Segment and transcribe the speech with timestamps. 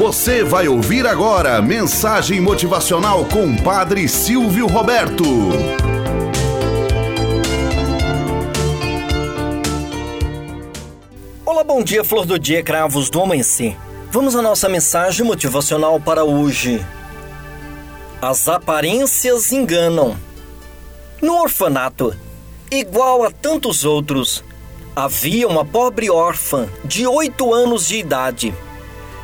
[0.00, 5.22] Você vai ouvir agora mensagem motivacional com Padre Silvio Roberto.
[11.44, 13.76] Olá, bom dia, flor do dia, cravos do amanhecer.
[14.10, 16.82] Vamos à nossa mensagem motivacional para hoje.
[18.22, 20.16] As aparências enganam.
[21.20, 22.16] No orfanato,
[22.70, 24.42] igual a tantos outros,
[24.96, 28.54] havia uma pobre órfã de oito anos de idade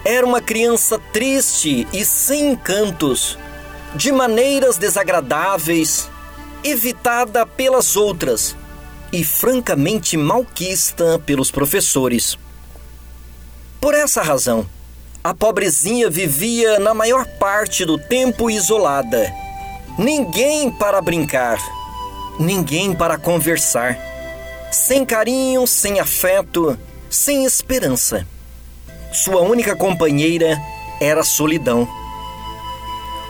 [0.06, 3.36] era uma criança triste e sem encantos,
[3.96, 6.08] de maneiras desagradáveis,
[6.62, 8.54] evitada pelas outras
[9.12, 12.38] e francamente malquista pelos professores.
[13.80, 14.64] Por essa razão,
[15.24, 19.28] a pobrezinha vivia na maior parte do tempo isolada.
[19.98, 21.58] Ninguém para brincar,
[22.38, 23.98] ninguém para conversar,
[24.70, 26.78] sem carinho, sem afeto,
[27.10, 28.24] sem esperança.
[29.16, 30.60] Sua única companheira
[31.00, 31.88] era a solidão.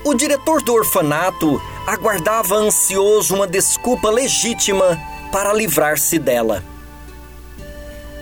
[0.04, 6.64] O diretor do orfanato aguardava ansioso uma desculpa legítima para livrar-se dela.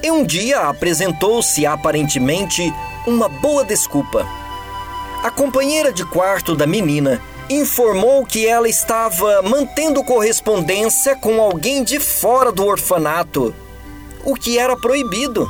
[0.03, 2.71] E um dia apresentou-se aparentemente
[3.07, 4.29] uma boa desculpa.
[5.23, 7.19] A companheira de quarto da menina
[7.49, 13.55] informou que ela estava mantendo correspondência com alguém de fora do orfanato,
[14.23, 15.49] o que era proibido.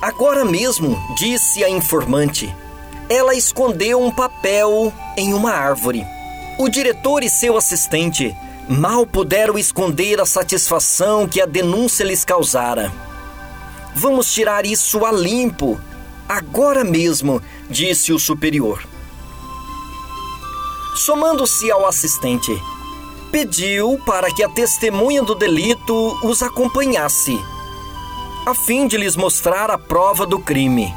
[0.00, 2.54] Agora mesmo, disse a informante.
[3.06, 6.06] Ela escondeu um papel em uma árvore.
[6.58, 8.34] O diretor e seu assistente
[8.66, 12.90] mal puderam esconder a satisfação que a denúncia lhes causara.
[13.94, 15.78] Vamos tirar isso a limpo,
[16.26, 18.82] agora mesmo, disse o superior.
[20.96, 22.52] Somando-se ao assistente,
[23.30, 27.38] pediu para que a testemunha do delito os acompanhasse
[28.46, 30.94] a fim de lhes mostrar a prova do crime.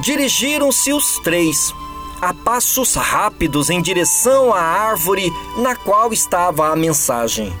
[0.00, 1.74] Dirigiram-se os três,
[2.20, 7.52] a passos rápidos, em direção à árvore na qual estava a mensagem.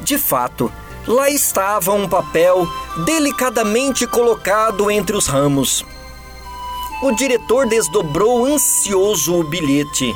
[0.00, 0.72] De fato,
[1.06, 2.66] lá estava um papel
[3.04, 5.84] delicadamente colocado entre os ramos.
[7.02, 10.14] O diretor desdobrou ansioso o bilhete,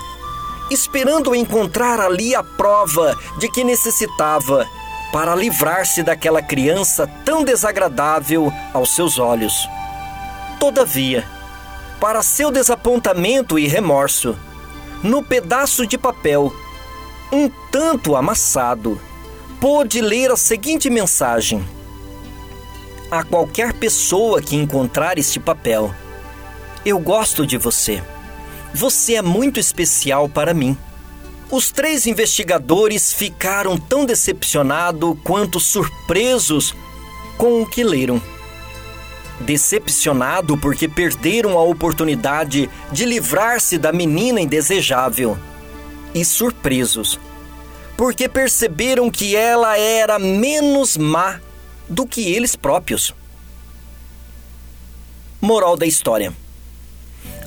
[0.71, 4.69] esperando encontrar ali a prova de que necessitava
[5.13, 9.69] para livrar-se daquela criança tão desagradável aos seus olhos.
[10.59, 11.25] Todavia,
[12.01, 14.37] para seu desapontamento e remorso,
[15.03, 16.53] no pedaço de papel,
[17.31, 19.01] um tanto amassado,
[19.61, 21.63] pôde ler a seguinte mensagem:
[23.11, 25.95] A qualquer pessoa que encontrar este papel,
[26.85, 28.03] eu gosto de você.
[28.75, 30.77] Você é muito especial para mim.
[31.53, 36.75] Os três investigadores ficaram tão decepcionados quanto surpresos
[37.37, 38.23] com o que leram.
[39.39, 45.37] Decepcionado porque perderam a oportunidade de livrar-se da menina indesejável.
[46.15, 47.21] E surpresos
[47.99, 51.39] porque perceberam que ela era menos má
[51.87, 53.15] do que eles próprios.
[55.39, 56.33] Moral da história: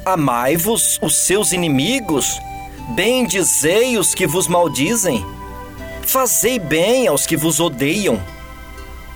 [0.05, 2.39] Amai-vos os seus inimigos
[2.89, 5.25] Bendizei os que vos maldizem,
[6.03, 8.21] fazei bem aos que vos odeiam,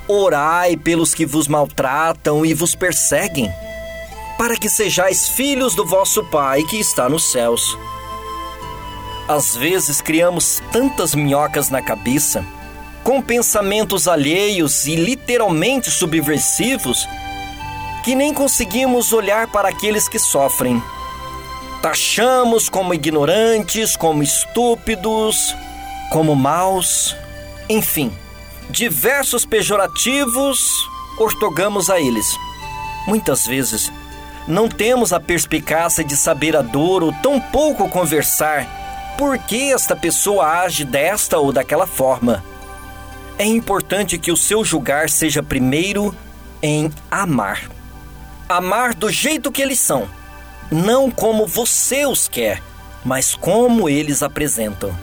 [0.08, 3.48] orai pelos que vos maltratam e vos perseguem,
[4.40, 7.78] para que sejais filhos do vosso Pai que está nos céus.
[9.28, 12.44] Às vezes criamos tantas minhocas na cabeça,
[13.04, 17.08] com pensamentos alheios e literalmente subversivos,
[18.04, 20.82] que nem conseguimos olhar para aqueles que sofrem
[21.82, 25.56] taxamos como ignorantes, como estúpidos,
[26.12, 27.16] como maus,
[27.70, 28.12] enfim,
[28.70, 32.38] diversos pejorativos ortogamos a eles.
[33.08, 33.92] Muitas vezes
[34.48, 38.68] não temos a perspicácia de saber a dor ou tão pouco conversar
[39.18, 42.44] por que esta pessoa age desta ou daquela forma.
[43.38, 46.16] É importante que o seu julgar seja primeiro
[46.62, 47.70] em amar.
[48.48, 50.19] Amar do jeito que eles são
[50.72, 52.62] não como você os quer,
[53.04, 54.96] mas como eles apresentam.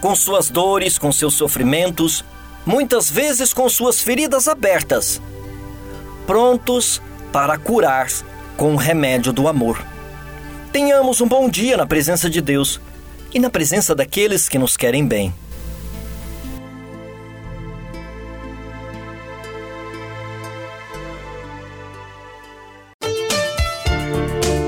[0.00, 2.24] Com suas dores, com seus sofrimentos,
[2.64, 5.20] muitas vezes com suas feridas abertas,
[6.26, 8.08] prontos para curar
[8.56, 9.84] com o remédio do amor.
[10.72, 12.80] Tenhamos um bom dia na presença de Deus
[13.32, 15.34] e na presença daqueles que nos querem bem.